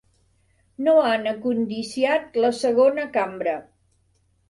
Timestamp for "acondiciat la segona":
1.33-3.09